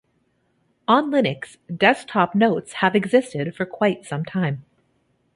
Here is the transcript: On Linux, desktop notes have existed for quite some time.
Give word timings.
On 0.87 1.11
Linux, 1.11 1.57
desktop 1.77 2.33
notes 2.33 2.73
have 2.81 2.95
existed 2.95 3.53
for 3.55 3.67
quite 3.67 4.03
some 4.03 4.25
time. 4.25 4.65